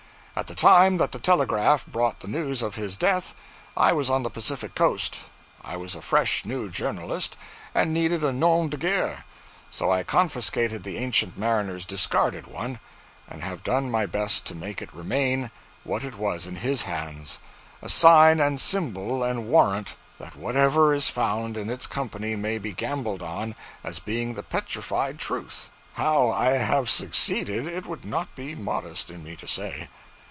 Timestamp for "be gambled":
22.57-23.21